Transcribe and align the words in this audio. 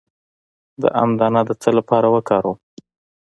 د 0.81 0.83
ام 1.01 1.09
دانه 1.19 1.41
د 1.47 1.51
څه 1.61 1.69
لپاره 1.77 2.07
وکاروم؟ 2.15 2.57